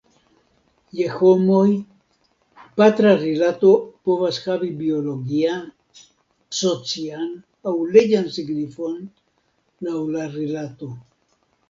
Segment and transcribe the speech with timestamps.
[0.99, 1.73] Je homoj,
[2.81, 3.73] patra rilato
[4.09, 5.61] povas havi biologian,
[6.63, 7.31] socian,
[7.73, 9.01] aŭ leĝan signifon,
[9.89, 10.95] laŭ la rilato.